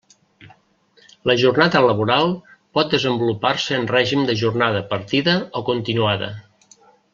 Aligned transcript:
La 1.31 1.35
jornada 1.41 1.81
laboral 1.87 2.33
pot 2.79 2.95
desenvolupar-se 2.97 3.77
en 3.83 3.87
règim 3.93 4.27
de 4.31 4.39
jornada 4.43 4.83
partida 4.95 5.37
o 5.61 5.65
continuada. 5.71 6.35